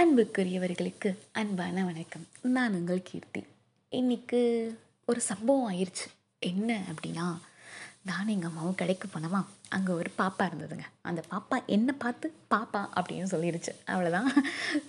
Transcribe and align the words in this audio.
அன்புக்குரியவர்களுக்கு 0.00 1.08
அன்பான 1.40 1.82
வணக்கம். 1.88 2.24
நான் 2.54 2.76
உங்கள் 2.78 3.02
கீர்த்தி. 3.08 3.40
இன்னைக்கு 3.92 4.40
ஒரு 5.10 5.20
சம்பவம் 5.28 5.68
ஆயிடுச்சு 5.70 6.06
என்ன 6.48 6.78
அப்படின்னா 6.92 7.26
நானும் 8.08 8.32
எங்கள் 8.34 8.50
அம்மாவும் 8.50 8.78
கடைக்கு 8.80 9.08
போனோமா 9.12 9.40
அங்கே 9.76 9.92
ஒரு 10.00 10.10
பாப்பா 10.18 10.44
இருந்ததுங்க. 10.48 10.86
அந்த 11.08 11.22
பாப்பா 11.32 11.58
என்னை 11.76 11.94
பார்த்து 12.04 12.26
பாப்பா 12.54 12.82
அப்படின்னு 12.96 13.30
சொல்லிடுச்சு 13.34 13.72
அவ்வளோதான் 13.92 14.28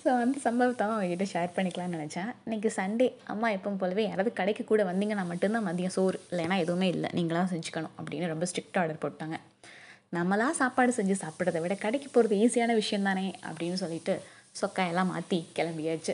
ஸோ 0.02 0.10
அந்த 0.24 0.38
சம்பவத்தை 0.48 0.86
அவங்ககிட்ட 0.88 1.28
ஷேர் 1.34 1.56
பண்ணிக்கலாம்னு 1.58 1.98
நினச்சேன். 1.98 2.32
இன்றைக்கி 2.46 2.72
சண்டே 2.80 3.10
அம்மா 3.34 3.50
எப்பவும் 3.58 3.82
போலவே 3.84 4.06
யாராவது 4.10 4.34
கடைக்கு 4.42 4.66
கூட 4.72 4.84
வந்தீங்கன்னா 4.92 5.26
மட்டும்தான் 5.32 5.68
மதியம் 5.70 5.96
சோறு 5.98 6.20
இல்லைன்னா 6.32 6.58
எதுவுமே 6.66 6.90
இல்லை. 6.96 7.12
நீங்களாம் 7.20 7.52
செஞ்சுக்கணும் 7.56 7.96
அப்படின்னு 8.00 8.32
ரொம்ப 8.34 8.48
ஸ்ட்ரிக்ட் 8.52 8.80
ஆர்டர் 8.84 9.04
போட்டாங்க. 9.06 9.38
நம்மளா 10.18 10.48
சாப்பாடு 10.62 10.92
செஞ்சு 10.98 11.16
சாப்பிட்றத 11.22 11.60
விட 11.62 11.76
கடைக்கு 11.86 12.10
போகிறது 12.10 12.36
ஈஸியான 12.44 12.74
விஷயம் 12.82 13.08
தானே 13.10 13.28
அப்படின்னு 13.50 13.78
சொல்லிட்டு 13.84 14.14
சொக்காயெல்லாம் 14.62 15.12
மாற்றி 15.14 15.40
கிளம்பியாச்சு. 15.58 16.14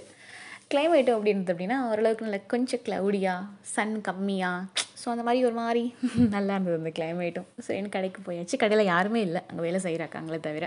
கிளைமேட்டு 0.71 1.11
அப்படின்றது 1.15 1.51
அப்படின்னா 1.53 1.77
ஓரளவுக்கு 1.89 2.25
நல்ல 2.27 2.39
கொஞ்சம் 2.53 2.83
க்ளவுடியாக 2.85 3.47
சன் 3.73 3.95
கம்மியாக 4.07 4.87
ஸோ 5.01 5.07
அந்த 5.13 5.23
மாதிரி 5.27 5.41
ஒரு 5.47 5.55
மாதிரி 5.61 5.83
நல்லா 6.35 6.53
இருந்தது 6.55 6.79
அந்த 6.81 6.91
கிளைமேட்டும் 6.97 7.47
சரின்னு 7.67 7.93
கடைக்கு 7.95 8.19
போயாச்சு. 8.27 8.55
கடையில் 8.63 8.89
யாருமே 8.91 9.21
இல்லை. 9.27 9.41
அங்கே 9.49 9.63
வேலை 9.67 9.79
செய்கிறாக்காங்களே 9.85 10.39
தவிர. 10.47 10.65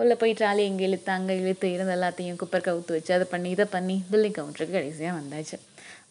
உள்ளே 0.00 0.14
போய் 0.20 0.32
ட்ராலி 0.38 0.62
இங்கே 0.70 0.84
இழுத்து 0.88 1.10
அங்கே 1.16 1.34
இழுத்து 1.42 1.66
இருந்த 1.74 1.92
எல்லாத்தையும் 1.98 2.38
குப்பர் 2.42 2.66
கவுத்து 2.68 2.96
வச்சு 2.96 3.12
அதை 3.16 3.26
பண்ணி 3.34 3.48
இதை 3.56 3.66
பண்ணி 3.76 3.96
பில்லிங் 4.12 4.36
கவுண்டருக்கு 4.38 4.76
கடைசியாக 4.78 5.18
வந்தாச்சு. 5.20 5.56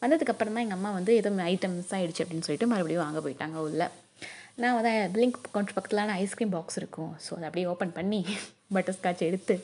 வந்ததுக்கப்புறம் 0.04 0.56
தான் 0.56 0.66
எங்கள் 0.66 0.80
அம்மா 0.80 0.92
வந்து 1.00 1.14
ஏதோ 1.22 1.32
ஐட்டம் 1.52 1.76
மிஸ் 1.80 1.94
ஆகிடுச்சு 1.98 2.24
அப்படின்னு 2.24 2.48
சொல்லிட்டு 2.48 2.72
மறுபடியும் 2.74 3.06
வாங்க 3.06 3.22
போயிட்டாங்க 3.26 3.58
உள்ள. 3.68 3.82
நான் 4.62 4.78
வந்து 4.80 4.94
பில்லிங் 5.14 5.36
கவுண்டர் 5.54 5.76
பக்கத்துலான 5.78 6.16
ஐஸ்கிரீம் 6.24 6.54
பாக்ஸ் 6.56 6.80
இருக்கும். 6.82 7.12
ஸோ 7.26 7.32
அதை 7.38 7.46
அப்படியே 7.50 7.68
ஓப்பன் 7.74 7.96
பண்ணி 8.00 8.22
பட்டர் 8.76 8.98
ஸ்காட்ச் 8.98 9.28
எடுத்து 9.30 9.56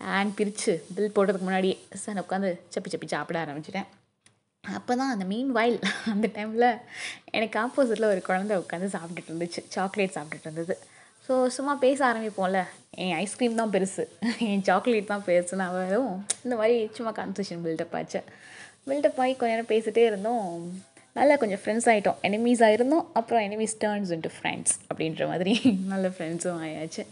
அண்ட் 0.00 0.32
பிரித்து 0.38 0.72
பில் 0.94 1.14
போடுறதுக்கு 1.16 1.46
முன்னாடியே 1.48 1.76
சார் 2.02 2.20
உட்காந்து 2.24 2.50
சப்பி 2.74 2.90
சப்பி 2.94 3.08
சாப்பிட 3.14 3.38
ஆரம்பிச்சிட்டேன். 3.44 3.88
அப்போ 4.64 4.92
தான் 5.00 5.12
அந்த 5.14 5.24
மீன் 5.32 5.50
வாயில் 5.56 5.78
அந்த 6.12 6.26
டைமில் 6.36 6.68
எனக்கு 7.36 7.56
ஆப்போசிட்டில் 7.64 8.10
ஒரு 8.12 8.22
குழந்த 8.28 8.54
உட்காந்து 8.62 8.88
சாப்பிட்டுட்டு 8.94 9.30
இருந்துச்சு. 9.32 9.60
சாக்லேட் 9.74 10.16
சாப்பிட்டுட்டு 10.16 10.48
இருந்தது. 10.48 10.74
ஸோ 11.26 11.34
சும்மா 11.56 11.72
பேச 11.84 11.98
ஆரம்பிப்போம்ல. 12.08 12.58
என் 13.04 13.14
ஐஸ்கிரீம் 13.22 13.60
தான் 13.60 13.72
பெருசு. 13.74 14.04
என் 14.48 14.64
சாக்லேட் 14.68 15.12
தான் 15.12 15.24
பெருசுன்னு 15.28 15.64
அவரும் 15.70 16.12
இந்த 16.44 16.54
மாதிரி 16.60 16.76
சும்மா 16.96 17.12
கான்வர்சேஷன் 17.18 17.62
பில்டப் 17.64 17.96
ஆச்சு. 18.00 18.20
பில்டப் 18.88 19.20
ஆகி 19.22 19.32
கொஞ்ச 19.38 19.52
நேரம் 19.52 19.72
பேசிகிட்டே 19.72 20.04
இருந்தோம். 20.10 20.50
நல்லா 21.16 21.34
கொஞ்சம் 21.42 21.60
ஃப்ரெண்ட்ஸ் 21.62 21.88
ஆகிட்டோம் 21.92 22.18
எனிமீஸாக 22.28 22.76
இருந்தோம் 22.76 23.04
அப்புறம் 23.18 23.44
எனிமீஸ் 23.46 23.76
டேர்ன்ஸ் 23.84 24.10
இன்ட்டு 24.16 24.32
ஃப்ரெண்ட்ஸ் 24.36 24.74
அப்படின்ற 24.88 25.26
மாதிரி 25.32 25.52
நல்ல 25.92 26.08
ஃப்ரெண்ட்ஸும் 26.16 26.60
ஆயாச்சு. 26.64 27.04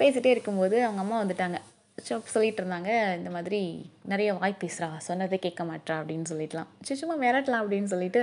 பேசிகிட்டே 0.00 0.32
இருக்கும்போது 0.34 0.76
அவங்க 0.86 1.00
அம்மா 1.04 1.16
வந்துட்டாங்க. 1.22 1.58
ஸோ 2.04 2.14
சொல்லிட்டு 2.32 2.60
இருந்தாங்க 2.62 2.90
இந்த 3.18 3.30
மாதிரி 3.36 3.60
நிறைய 4.12 4.30
வாய் 4.40 4.60
பேசுகிறா 4.62 4.88
சொன்னதை 5.08 5.38
கேட்க 5.44 5.62
மாட்டா 5.70 5.94
அப்படின்னு 6.00 6.26
சொல்லிட்டுலாம். 6.32 6.70
சும்மா 7.00 7.16
மிரட்டலாம் 7.22 7.62
அப்படின்னு 7.64 7.90
சொல்லிட்டு 7.92 8.22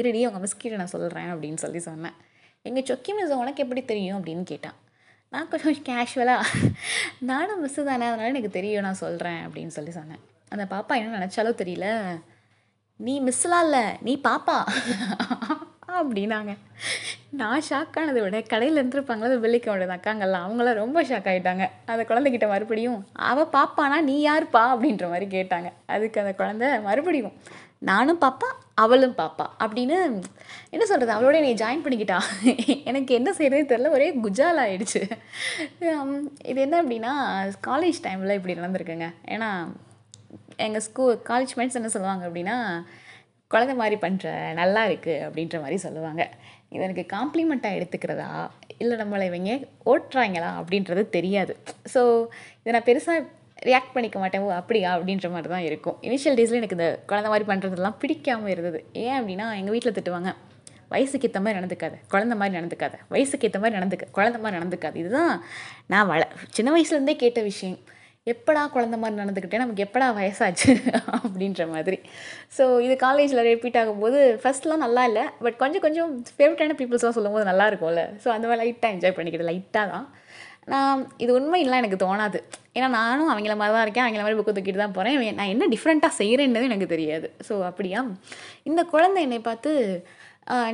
இருடி 0.00 0.20
அவங்க 0.26 0.40
மிஸ்கிட்ட 0.44 0.80
நான் 0.82 0.94
சொல்கிறேன் 0.94 1.30
அப்படின்னு 1.34 1.60
சொல்லி 1.64 1.80
சொன்னேன். 1.90 2.16
எங்கள் 2.68 2.86
சொக்கி 2.90 3.12
மிஸ் 3.18 3.40
உனக்கு 3.42 3.62
எப்படி 3.64 3.82
தெரியும் 3.92 4.18
அப்படின்னு 4.18 4.44
கேட்டான். 4.52 4.78
நான் 5.32 5.48
கொஞ்சம் 5.52 5.82
கேஷுவலாக 5.88 6.70
நானும் 7.30 7.62
மிஸ்ஸு 7.64 7.88
தானே 7.90 8.06
அதனால் 8.10 8.32
எனக்கு 8.32 8.50
தெரியும் 8.58 8.86
நான் 8.86 9.02
சொல்கிறேன் 9.04 9.40
அப்படின்னு 9.46 9.74
சொல்லி 9.76 9.92
சொன்னேன். 9.98 10.22
அந்த 10.54 10.64
பாப்பா 10.74 10.94
என்ன 11.00 11.18
நினச்சாலோ 11.18 11.52
தெரியல. 11.62 11.88
நீ 13.06 13.14
மிஸ்லாம் 13.28 13.64
இல்லை 13.66 13.84
நீ 14.08 14.12
பாப்பா 14.28 14.58
அப்படின்னாங்க. 16.00 16.52
நான் 17.40 17.62
ஷாக் 17.68 17.96
ஆனதை 18.00 18.20
விட 18.24 18.40
கடையில் 18.40 18.80
இருந்துருப்பாங்களா 18.80 19.28
வெள்ளிக்க 19.44 19.66
வேண்டியது 19.70 19.94
அக்காங்கள்லாம் 19.94 20.44
அவங்களாம் 20.46 20.80
ரொம்ப 20.82 21.02
ஷாக் 21.08 21.28
ஆகிட்டாங்க 21.32 21.64
அந்த 21.92 22.02
குழந்தைகிட்ட 22.08 22.46
மறுபடியும் 22.48 22.98
அவள் 23.30 23.52
பாப்பானா? 23.56 23.98
நீ 24.10 24.16
யாருப்பா? 24.28 24.62
அப்படின்ற 24.74 25.06
மாதிரி 25.12 25.26
கேட்டாங்க. 25.36 25.68
அதுக்கு 25.86 26.20
அந்த 26.20 26.34
குழந்தை 26.40 26.80
மறுபடியும் 26.80 27.32
நானும் 27.78 28.20
பாப்பா 28.20 28.48
அவளும் 28.82 29.14
பாப்பா. 29.18 29.46
அப்படின்னு 29.64 29.96
என்ன 30.74 30.84
சொல்கிறது 30.90 31.12
அவளோட 31.16 31.40
நீ 31.40 31.50
ஜாயின் 31.54 31.84
பண்ணிக்கிட்டா. 31.84 32.18
எனக்கு 32.84 33.14
என்ன 33.14 33.30
செய்கிறதே 33.38 33.62
தெரில 33.72 33.88
ஒரே 33.96 34.08
குஜால் 34.24 34.60
ஆகிடுச்சு 34.64 35.02
இது 36.44 36.60
என்ன 36.66 36.82
அப்படின்னா 36.82 37.12
காலேஜ் 37.66 38.00
டைமில் 38.06 38.36
இப்படி 38.38 38.54
நடந்திருக்குங்க. 38.54 39.08
ஏன்னா 39.28 39.50
எங்கள் 40.56 40.86
ஸ்கூல் 40.88 41.18
காலேஜ் 41.28 41.54
மேட்ஸ் 41.56 41.80
என்ன 41.80 41.88
சொல்லுவாங்க 41.94 42.24
அப்படின்னா 42.28 42.56
குழந்த 43.50 43.72
மாதிரி 43.80 43.96
பண்ணுற 44.04 44.28
நல்லா 44.60 44.80
இருக்குது 44.90 45.22
அப்படின்ற 45.26 45.56
மாதிரி 45.62 45.76
சொல்லுவாங்க. 45.86 46.22
இது 46.74 46.82
எனக்கு 46.86 47.04
காம்ப்ளிமெண்ட்டாக 47.16 47.78
எடுத்துக்கிறதா? 47.78 48.30
இல்லை 48.82 48.94
நம்மளை 49.02 49.24
இவங்க 49.30 49.52
ஓட்டுறாங்களா 49.92 50.50
அப்படின்றது 50.60 51.02
தெரியாது. 51.16 51.52
ஸோ 51.94 52.00
இதை 52.62 52.72
நான் 52.76 52.88
பெருசாக 52.88 53.20
ரியாக்ட் 53.68 53.94
பண்ணிக்க 53.94 54.16
மாட்டேன். 54.22 54.48
அப்படியா? 54.60 54.90
அப்படின்ற 54.96 55.28
மாதிரி 55.34 55.50
தான் 55.54 55.66
இருக்கும். 55.68 55.96
இனிஷியல் 56.08 56.36
டேஸில் 56.38 56.60
எனக்கு 56.60 56.78
இந்த 56.78 56.88
குழந்த 57.10 57.28
மாதிரி 57.32 57.46
பண்ணுறதுலாம் 57.50 57.98
பிடிக்காமல் 58.02 58.52
இருந்தது. 58.54 58.80
ஏன் 59.04 59.16
அப்படின்னா 59.20 59.46
எங்கள் 59.60 59.74
வீட்டில் 59.76 59.96
திட்டுவாங்க. 59.98 60.32
வயசுக்கு 60.92 61.26
ஏற்ற 61.28 61.40
மாதிரி 61.44 61.58
நடந்துக்காத. 61.60 61.94
குழந்த 62.12 62.34
மாதிரி 62.40 62.54
நடந்துக்காத. 62.58 62.96
வயசுக்கு 63.14 63.46
ஏற்ற 63.48 63.58
மாதிரி 63.62 63.76
நடந்துக்க. 63.78 64.04
குழந்த 64.18 64.38
மாதிரி 64.42 64.58
நடந்துக்காது. 64.58 64.96
இதுதான் 65.02 65.32
நான் 65.92 66.08
வள 66.10 66.22
சின்ன 66.56 66.72
வயசுலேருந்தே 66.74 67.16
கேட்ட 67.22 67.40
விஷயம். 67.50 67.78
எப்படா 68.32 68.62
குழந்த 68.74 68.96
மாதிரி 69.00 69.20
நடந்துக்கிட்டே 69.20 69.58
நமக்கு 69.62 69.84
எப்படா 69.84 70.06
வயசாச்சு 70.18 70.70
அப்படின்ற 71.18 71.64
மாதிரி. 71.72 71.98
ஸோ 72.56 72.64
இது 72.86 72.94
காலேஜில் 73.04 73.46
ரிப்பீட் 73.48 73.78
ஆகும்போது 73.80 74.20
ஃபஸ்ட்லாம் 74.42 74.84
நல்லா 74.84 75.02
இல்லை 75.10 75.24
பட் 75.44 75.58
கொஞ்சம் 75.62 75.84
கொஞ்சம் 75.86 76.10
ஃபேவரட்டான 76.36 76.76
பீப்புள்ஸ்லாம் 76.80 77.16
சொல்லும்போது 77.18 77.46
நல்லா 77.50 77.66
இருக்கும்ல. 77.70 78.04
ஸோ 78.24 78.28
அந்த 78.36 78.46
மாதிரி 78.48 78.60
லைட்டாக 78.62 78.94
என்ஜாய் 78.96 79.16
பண்ணிக்கிட்டு 79.18 79.48
லைட்டாக 79.50 79.86
தான். 79.94 80.06
நான் 80.72 81.02
இது 81.24 81.30
உண்மையெல்லாம் 81.38 81.82
எனக்கு 81.82 82.02
தோணாது. 82.04 82.38
ஏன்னா 82.76 82.88
நானும் 83.00 83.32
அவங்கள 83.32 83.54
மாதிரி 83.60 83.74
தான் 83.76 83.84
இருக்கேன். 83.86 84.06
அவங்கள 84.06 84.22
மாதிரி 84.24 84.38
புக்கு 84.38 84.56
தூக்கிட்டு 84.56 84.84
தான் 84.84 84.96
போகிறேன் 84.96 85.36
நான் 85.40 85.52
என்ன 85.54 85.68
டிஃப்ரெண்ட்டாக 85.74 86.18
செய்கிறேன்றது 86.20 86.70
எனக்கு 86.70 86.92
தெரியாது. 86.94 87.28
ஸோ 87.48 87.56
அப்படியா? 87.70 88.00
இந்த 88.70 88.82
குழந்தை 88.94 89.20
என்னை 89.26 89.40
பார்த்து 89.50 89.72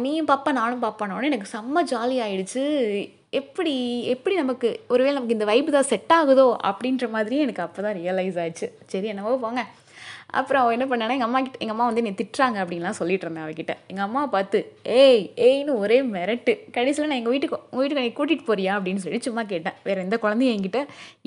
நீயும் 0.04 0.30
பாப்பா 0.30 0.50
நானும் 0.60 0.84
பாப்பானோடனே 0.86 1.28
எனக்கு 1.32 1.52
செம்ம 1.56 1.82
ஜாலி 1.92 2.16
ஆகிடுச்சு 2.24 2.64
எப்படி 3.32 3.74
எப்படி 4.14 4.34
நமக்கு 4.36 4.68
ஒருவேளை 4.88 5.12
நமக்கு 5.14 5.36
இந்த 5.36 5.46
வைப்பு 5.50 5.70
தான் 5.72 5.86
செட் 5.90 6.12
ஆகுதோ 6.16 6.48
அப்படின்ற 6.70 7.04
மாதிரி 7.10 7.36
எனக்கு 7.44 7.62
அப்போ 7.64 7.80
தான் 7.82 7.96
ரியலைஸ் 8.00 8.38
ஆச்சு 8.42 8.66
சரி 8.92 9.08
என்னவோ 9.12 9.32
போங்க. 9.44 9.62
அப்புறம் 10.40 10.62
அவள் 10.62 10.74
என்ன 10.76 10.86
பண்ணானா 10.90 11.14
எங்கள் 11.16 11.28
அம்மா 11.28 11.40
கிட்ட 11.40 11.58
எங்கள் 11.62 11.74
அம்மா 11.74 11.86
வந்து 11.88 12.02
என்னை 12.02 12.12
திட்டுறாங்க 12.18 12.58
அப்படின்லாம் 12.62 12.98
சொல்லிட்டு 13.00 13.26
இருந்தேன் 13.26 13.46
அவகிட்ட. 13.46 13.72
எங்கள் 13.90 14.06
அம்மா 14.06 14.22
பார்த்து 14.34 14.58
ஏய் 14.98 15.24
ஏய்னு 15.48 15.72
ஒரே 15.84 15.98
மிரட்டு. 16.12 16.52
கடைசியில் 16.76 17.10
நான் 17.10 17.20
எங்கள் 17.20 17.34
வீட்டுக்கு 17.34 17.58
உங்கள் 17.70 17.82
வீட்டுக்கு 17.82 18.06
நீ 18.06 18.12
கூட்டிகிட்டு 18.20 18.48
போறியா? 18.50 18.74
அப்படின்னு 18.78 19.04
சொல்லி 19.06 19.20
சும்மா 19.28 19.44
கேட்டேன். 19.52 19.76
வேறு 19.88 20.04
எந்த 20.06 20.18
குழந்தையும் 20.18 20.54
என்கிட்ட 20.56 20.82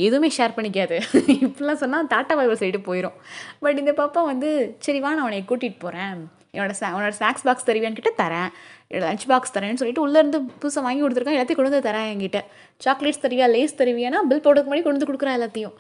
எதுவுமே 0.08 0.32
ஷேர் 0.38 0.58
பண்ணிக்காது. 0.58 0.98
இப்படிலாம் 1.46 1.82
சொன்னால் 1.84 2.10
டாட்டா 2.16 2.36
பைபிள் 2.42 2.62
சைடு 2.64 2.82
போயிடும் 2.90 3.20
பட் 3.60 3.82
இந்த 3.84 3.94
பாப்பா 4.02 4.24
வந்து 4.26 4.52
சரி 4.88 5.02
வா 5.06 5.14
நான் 5.18 5.28
உன்னை 5.30 5.44
கூட்டிகிட்டு 5.52 5.86
போகிறேன் 5.86 6.24
என்னோட 6.56 6.74
ஸ்நா 6.80 6.90
உன்னோட 6.96 7.14
ஸ்நாக்ஸ் 7.20 7.46
பாக்ஸ் 7.48 7.68
தருவியான்னு 7.70 8.00
கிட்ட 8.00 8.12
தரேன். 8.24 8.50
என்னோட 8.90 9.04
லஞ்ச் 9.10 9.26
பாக்ஸ் 9.32 9.54
தரேன்னு 9.56 9.80
சொல்லிட்டு 9.82 10.04
உள்ளேருந்து 10.06 10.40
புதுசாக 10.62 10.84
வாங்கி 10.88 11.02
கொடுத்துருக்கேன். 11.04 11.38
எல்லாத்தையும் 11.38 11.60
கொண்டு 11.60 11.72
வந்து 11.72 11.88
தரேன் 11.90 12.10
என்கிட்ட. 12.14 12.42
சாக்லேட்ஸ் 12.86 13.24
தருவியா 13.26 13.48
லேஸ் 13.56 13.78
தருவியானா 13.82 14.22
பில் 14.32 14.44
போடுறதுக்கு 14.46 14.70
முன்னாடி 14.72 14.86
கொண்டு 14.86 14.98
வந்து 14.98 15.10
கொடுக்குறேன் 15.12 15.38
எல்லாத்தையும். 15.40 15.76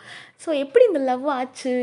ஸோ 0.46 0.50
எப்படி 0.63 0.86
இந்த 0.86 1.00
லவ் 1.00 1.28
ஆச்சு? 1.38 1.74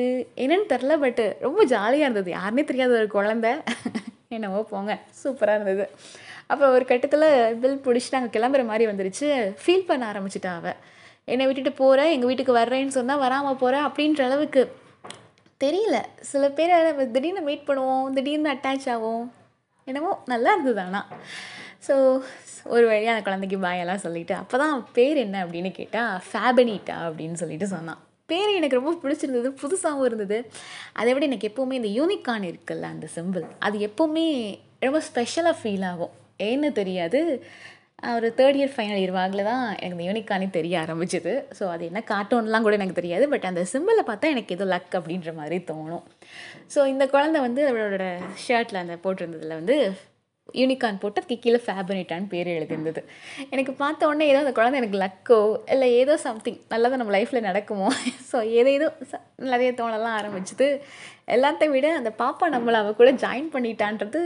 என்னன்னு 0.45 0.67
தெரில 0.75 0.97
பட்டு 1.05 1.27
ரொம்ப 1.41 1.65
ஜாலியாக 1.65 2.07
இருந்தது. 2.07 2.31
யாருனே 2.39 2.65
தெரியாத 2.65 2.95
ஒரு 3.03 3.11
குழந்த. 3.17 3.49
என்னவோ 4.37 4.61
போங்க. 4.71 4.93
சூப்பராக 5.23 5.59
இருந்தது. 5.59 5.87
அப்புறம் 6.47 6.73
ஒரு 6.73 6.85
கட்டத்தில் 6.85 7.29
பில் 7.63 7.83
பிடிச்சிட்டு 7.85 8.17
நாங்கள் 8.19 8.35
கிளம்புற 8.37 8.63
மாதிரி 8.65 8.85
வந்துருச்சு. 8.93 9.29
ஃபீல் 9.63 9.89
பண்ண 9.91 10.13
ஆரம்பிச்சிட்டா 10.13 10.53
அவள் 10.61 10.79
என்னை 11.25 11.45
விட்டுட்டு 11.47 11.73
போகிறேன் 11.73 12.11
எங்கள் 12.11 12.31
வீட்டுக்கு 12.31 12.55
வர்றேன்னு 12.61 12.95
சொன்னால் 12.99 13.19
வராமல் 13.19 13.57
போகிறேன் 13.57 13.85
அப்படின்ற 13.89 14.23
அளவுக்கு 14.25 14.63
தெரியல. 15.65 15.97
சில 16.31 16.45
பேரை 16.59 16.77
நம்ம 16.89 17.07
திடீர்னு 17.17 17.43
மீட் 17.49 17.69
பண்ணுவோம் 17.69 18.07
திடீர்னு 18.17 18.53
அட்டாச் 18.55 18.89
ஆகும் 18.95 19.25
என்னமோ 19.89 20.13
நல்லா 20.33 20.51
இருந்தது 20.55 20.81
ஆனால் 20.87 21.09
ஸோ 21.87 21.95
ஒரு 22.75 22.85
வழியாக 22.91 23.15
அந்த 23.15 23.25
குழந்தைக்கு 23.27 23.57
பாயெல்லாம் 23.65 24.03
சொல்லிவிட்டு 24.05 24.35
அப்போ 24.41 24.57
தான் 24.63 24.75
பேர் 24.97 25.19
என்ன 25.25 25.37
அப்படின்னு 25.45 25.71
கேட்டால் 25.79 26.21
ஃபேபனிட்டா 26.29 26.97
அப்படின்னு 27.07 27.41
சொல்லிட்டு 27.43 27.67
சொன்னான். 27.75 28.01
பேர் 28.31 28.51
எனக்கு 28.59 28.79
ரொம்ப 28.79 28.93
பிடிச்சிருந்தது 29.03 29.49
புதுசாகவும் 29.63 30.07
இருந்தது. 30.09 30.39
அதை 31.01 31.11
விட 31.15 31.25
எனக்கு 31.31 31.49
எப்போவுமே 31.51 31.79
இந்த 31.81 31.91
யூனிகான் 31.99 32.45
இருக்குல்ல 32.51 32.87
அந்த 32.95 33.07
சிம்பிள் 33.17 33.47
அது 33.67 33.79
எப்போவுமே 33.89 34.27
ரொம்ப 34.87 35.01
ஸ்பெஷலாக 35.09 35.57
ஃபீல் 35.61 35.87
ஆகும். 35.91 36.15
ஏன்னு 36.49 36.71
தெரியாது. 36.81 37.21
ஒரு 38.03 38.29
தேர்ட் 38.39 38.57
இயர் 38.59 38.73
ஃபைனல் 38.75 39.01
இயர் 39.01 39.15
வாக்கில் 39.17 39.49
தான் 39.49 39.65
எனக்கு 39.83 39.95
இந்த 39.97 40.05
யூனிக்கானே 40.09 40.47
தெரிய 40.57 40.75
ஆரம்பிச்சிது. 40.85 41.33
ஸோ 41.59 41.65
அது 41.75 41.83
என்ன 41.91 42.01
கார்ட்டூன்லாம் 42.13 42.65
கூட 42.67 42.75
எனக்கு 42.79 42.97
தெரியாது. 43.01 43.25
பட் 43.33 43.47
அந்த 43.51 43.63
சிம்பிளை 43.73 44.03
பார்த்தா 44.09 44.33
எனக்கு 44.35 44.55
ஏதோ 44.57 44.65
லக் 44.73 44.95
அப்படின்ற 44.99 45.33
மாதிரி 45.41 45.59
தோணும். 45.71 46.07
ஸோ 46.75 46.81
இந்த 46.93 47.05
குழந்தை 47.15 47.41
வந்து 47.47 47.63
அவளோட 47.71 48.07
ஷர்ட்டில் 48.47 48.83
அந்த 48.85 48.97
போட்டிருந்ததில் 49.05 49.59
வந்து 49.61 49.77
யூனிகான் 50.61 50.99
போட்டு 51.03 51.21
அதுக்கு 51.21 51.37
கீழே 51.45 51.59
ஃபேபனிட்டான்னு 51.67 52.27
பேர் 52.33 52.49
எழுதியிருந்தது. 52.57 53.01
எனக்கு 53.55 53.73
பார்த்த 53.83 54.09
உடனே 54.11 54.27
ஏதோ 54.33 54.41
அந்த 54.45 54.55
குழந்தை 54.59 54.79
எனக்கு 54.81 54.99
லக்கோ 55.05 55.39
இல்லை 55.75 55.89
ஏதோ 56.03 56.17
சம்திங் 56.27 56.59
நல்லா 56.69 56.89
தான் 56.89 57.01
நம்ம 57.03 57.15
லைஃப்பில் 57.19 57.47
நடக்குமோ? 57.51 57.89
ஸோ 58.31 58.39
ஏதேதோ 58.61 58.89
நிறைய 59.53 59.71
தோணலாம் 59.81 60.17
ஆரம்பிச்சுது. 60.21 60.69
எல்லாத்தையும் 61.37 61.77
விட 61.77 61.95
அந்த 62.01 62.13
பாப்பா 62.19 62.49
நம்மளை 62.57 62.79
அவள் 62.83 62.99
கூட 63.01 63.13
ஜாயின் 63.25 63.49
பண்ணிட்டான்றது 63.55 64.21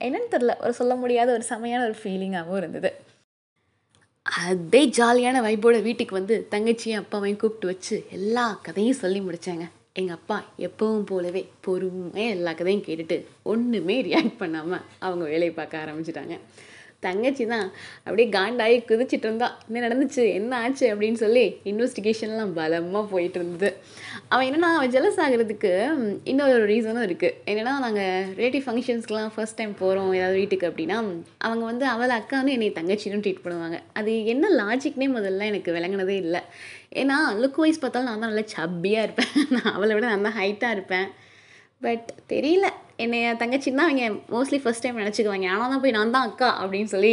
என்னன்னு 0.00 0.30
தெரில 0.36 0.54
ஒரு 0.64 0.74
சொல்ல 0.82 0.94
முடியாத 0.94 1.28
ஒரு 1.32 1.46
செமையான 1.52 1.84
ஒரு 1.90 1.98
ஃபீலிங்காகவும் 2.02 2.60
இருந்தது. 2.62 2.92
அதே 4.26 4.80
ஜாலியான 4.98 5.40
வைப்போட 5.42 5.76
வீட்டுக்கு 5.82 6.14
வந்து 6.18 6.36
தங்கச்சியும் 6.50 7.00
அப்பாவையும் 7.00 7.40
கூப்பிட்டு 7.40 7.66
வச்சு 7.66 7.96
எல்லா 8.10 8.44
கதையும் 8.62 9.00
சொல்லி 9.00 9.20
முடித்தாங்க 9.20 9.64
எங்கள் 10.00 10.16
அப்பா 10.16 10.38
எப்பவும் 10.66 11.08
போலவே 11.10 11.42
பொறுமையாக 11.60 12.34
எல்லா 12.36 12.52
கதையும் 12.52 12.86
கேட்டுட்டு 12.86 13.16
ஒன்றுமே 13.52 13.96
ரியாக்ட் 14.06 14.38
பண்ணாமல் 14.38 14.86
அவங்க 14.98 15.24
வேலையை 15.24 15.54
பார்க்க 15.54 15.82
ஆரம்பிச்சிட்டாங்க. 15.84 16.36
தங்கச்சி 17.06 17.44
தான் 17.52 17.66
அப்படியே 18.04 18.26
காண்டாகி 18.36 18.76
குதிச்சிட்டு 18.90 19.26
இருந்தா. 19.28 19.48
என்ன 19.68 19.82
நடந்துச்சு? 19.86 20.24
என்ன 20.38 20.58
ஆச்சு? 20.64 20.86
அப்படின்னு 20.94 21.18
சொல்லி 21.24 21.44
இன்வெஸ்டிகேஷன்லாம் 21.70 22.52
பலமாக 22.58 23.04
போயிட்டு 23.12 23.38
இருந்தது. 23.40 23.70
அவன் 24.32 24.46
என்னென்னா 24.48 24.70
அவன் 24.78 24.92
ஜெலஸ் 24.96 25.20
ஆகிறதுக்கு 25.24 25.72
இன்னொரு 26.32 26.66
ரீசனும் 26.72 27.06
இருக்குது 27.08 27.36
என்னென்னா 27.50 27.74
நாங்கள் 27.86 28.26
ரிலேட்டிவ் 28.40 28.66
ஃபங்க்ஷன்ஸ்க்குலாம் 28.66 29.32
ஃபர்ஸ்ட் 29.34 29.58
டைம் 29.60 29.74
போகிறோம் 29.82 30.12
ஏதாவது 30.20 30.38
வீட்டுக்கு 30.40 30.68
அப்படின்னா 30.70 30.98
அவங்க 31.46 31.64
வந்து 31.70 31.86
அவளை 31.94 32.14
அக்கான்னு 32.20 32.54
என்னை 32.56 32.70
தங்கச்சின்னு 32.78 33.22
ட்ரீட் 33.26 33.44
பண்ணுவாங்க. 33.44 33.78
அது 34.00 34.12
என்ன 34.34 34.44
லாஜிக்னே 34.60 35.08
முதல்ல 35.16 35.50
எனக்கு 35.52 35.72
விளங்கினதே 35.78 36.16
இல்லை. 36.24 36.42
ஏன்னா 37.02 37.18
லுக் 37.42 37.60
வைஸ் 37.62 37.82
பார்த்தாலும் 37.82 38.08
நான் 38.10 38.22
தான் 38.24 38.32
நல்லா 38.32 38.46
சப்பியாக 38.56 39.06
இருப்பேன். 39.06 39.32
நான் 39.54 39.72
அவளை 39.76 39.92
விட 39.96 40.06
நான் 40.12 40.26
தான் 40.28 40.38
ஹைட்டாக 40.40 40.76
இருப்பேன். 40.76 41.08
பட் 41.84 42.08
தெரியல. 42.32 42.66
என்னைய 42.98 43.34
தங்கச்சின்னு 43.42 43.80
தான் 43.80 43.90
அவங்க 43.90 44.06
மோஸ்ட்லி 44.34 44.58
ஃபஸ்ட் 44.62 44.84
டைம் 44.84 45.02
நினச்சிக்குவாங்க. 45.02 45.46
ஆனால் 45.54 45.70
தான் 45.72 45.82
போய் 45.84 45.94
நான் 45.98 46.14
தான் 46.16 46.26
அக்கா 46.28 46.48
அப்படின்னு 46.62 46.90
சொல்லி 46.94 47.12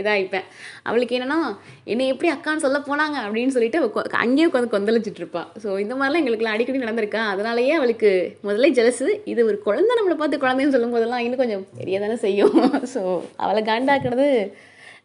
இதாகிப்பேன் 0.00 0.44
அவளுக்கு 0.88 1.16
என்னென்னா 1.16 1.38
என்னை 1.92 2.04
எப்படி 2.12 2.28
அக்கான்னு 2.34 2.64
சொல்ல 2.64 2.78
போனாங்க? 2.88 3.16
அப்படின்னு 3.26 3.54
சொல்லிட்டு 3.56 3.78
அங்கேயே 4.24 4.46
உட்காந்து 4.48 4.74
கொந்தளிச்சிட்டு 4.74 5.20
இருப்பா 5.22 5.42
ஸோ 5.62 5.68
இந்த 5.84 5.94
மாதிரிலாம் 5.98 6.22
எங்களுக்குலாம் 6.22 6.56
அடிக்கடி 6.56 6.84
நடந்திருக்கா. 6.84 7.22
அதனாலேயே 7.34 7.72
அவளுக்கு 7.78 8.10
முதல்ல 8.46 8.70
ஜெலசு 8.78 9.08
இது 9.32 9.40
ஒரு 9.50 9.58
குழந்தை 9.66 9.94
நம்மளை 9.98 10.16
பார்த்து 10.20 10.42
குழந்தைன்னு 10.44 10.76
சொல்லும் 10.76 10.94
போதெல்லாம் 10.96 11.24
இன்னும் 11.26 11.42
கொஞ்சம் 11.42 11.66
பெரிய 11.80 11.98
தானே 12.04 12.18
செய்யும். 12.26 12.54
ஸோ 12.94 13.02
அவளை 13.44 13.62
காண்டாக்குறது 13.70 14.28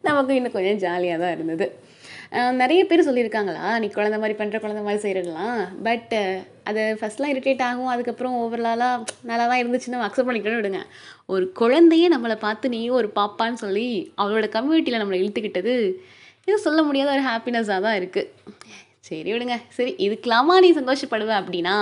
நமக்கு 0.10 0.38
இன்னும் 0.40 0.56
கொஞ்சம் 0.58 0.80
ஜாலியாக 0.86 1.22
தான் 1.24 1.36
இருந்தது. 1.38 1.68
நிறைய 2.62 2.82
பேர் 2.90 3.08
சொல்லியிருக்காங்களா 3.08 3.66
நீ 3.82 3.88
குழந்த 3.96 4.18
மாதிரி 4.22 4.36
பண்ணுற 4.40 4.58
குழந்த 4.64 4.82
மாதிரி 4.86 5.00
செய்கிறலாம் 5.04 5.60
பட் 5.88 6.14
அது 6.70 6.82
ஃபஸ்ட்லாம் 7.00 7.32
இரிட்டேட் 7.34 7.64
ஆகும் 7.68 7.92
அதுக்கப்புறம் 7.94 8.36
ஓவரலாலாக 8.42 9.04
நல்லா 9.30 9.46
தான் 9.52 9.62
இருந்துச்சுன்னு 9.64 10.06
அக்செப்ட் 10.06 10.30
பண்ணிக்கணும்னு 10.30 10.62
விடுங்க. 10.62 10.82
ஒரு 11.34 11.46
குழந்தையே 11.62 12.08
நம்மளை 12.16 12.38
பார்த்து 12.46 12.74
நீ 12.76 12.82
ஒரு 13.00 13.10
பாப்பான்னு 13.20 13.62
சொல்லி 13.66 13.88
அவளோட 14.22 14.48
கம்யூனிட்டியில் 14.58 15.02
நம்மளை 15.02 15.20
இழுத்துக்கிட்டது 15.22 15.76
இது 16.48 16.58
சொல்ல 16.68 16.82
முடியாத 16.88 17.12
ஒரு 17.18 17.24
ஹாப்பினஸ்ஸாக 17.30 17.86
தான் 17.88 17.98
இருக்குது 18.02 18.32
சரி 19.10 19.30
விடுங்க. 19.34 19.58
சரி 19.78 19.94
இதுக்கெல்லாமா 20.06 20.58
நீ 20.66 20.72
சந்தோஷப்படுவ 20.80 21.34
அப்படின்னா 21.42 21.78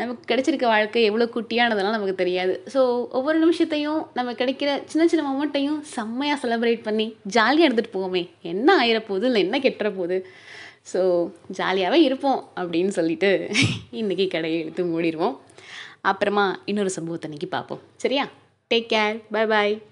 நமக்கு 0.00 0.22
கிடைச்சிருக்க 0.30 0.66
வாழ்க்கை 0.72 1.02
எவ்வளோ 1.08 1.26
குட்டியானதெல்லாம் 1.34 1.96
நமக்கு 1.96 2.14
தெரியாது. 2.22 2.54
ஸோ 2.74 2.80
ஒவ்வொரு 3.18 3.38
நிமிஷத்தையும் 3.44 4.00
நம்ம 4.14 4.32
கிடைக்கிற 4.32 4.70
சின்ன 4.92 5.06
சின்ன 5.12 5.24
மொமெண்ட்டையும் 5.30 5.80
செம்மையாக 5.96 6.40
செலிப்ரேட் 6.44 6.86
பண்ணி 6.88 7.06
ஜாலியாக 7.36 7.68
எடுத்துகிட்டு 7.68 7.96
போவோமே. 7.98 8.22
என்ன 8.52 8.76
ஆயிர 8.76 9.00
போகுது 9.00 9.26
இல்லை 9.26 9.42
என்ன 9.46 9.58
கெட்டுற 9.58 9.90
போகுது 9.96 10.18
ஸோ 10.92 11.00
ஜாலியாகவே 11.58 11.98
இருப்போம் 12.08 12.40
அப்படின்னு 12.56 12.92
சொல்லிட்டு 12.98 13.30
இன்றைக்கி 14.00 14.26
கடையை 14.28 14.60
எடுத்து 14.64 14.84
மூடிடுவோம். 14.92 15.36
அப்புறமா 16.10 16.44
இன்னொரு 16.64 16.90
சம்பவத்தை 16.90 17.26
அன்றைக்கி 17.30 17.50
பார்ப்போம். 17.56 17.82
சரியா? 17.96 18.26
Take 18.70 18.90
care 18.92 19.16
bye 19.34 19.46
bye 19.46 19.82